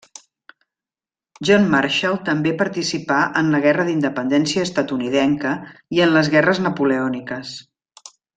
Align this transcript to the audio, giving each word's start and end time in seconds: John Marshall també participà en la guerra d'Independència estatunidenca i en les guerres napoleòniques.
John 1.49 1.67
Marshall 1.73 2.17
també 2.29 2.53
participà 2.61 3.19
en 3.43 3.51
la 3.57 3.59
guerra 3.67 3.85
d'Independència 3.91 4.65
estatunidenca 4.69 5.53
i 5.99 6.03
en 6.07 6.17
les 6.17 6.33
guerres 6.37 6.63
napoleòniques. 6.71 7.55